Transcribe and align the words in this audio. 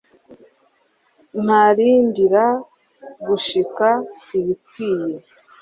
Ntarindira 1.43 2.45
gushika 3.27 3.87
ubikwiye 4.37 5.17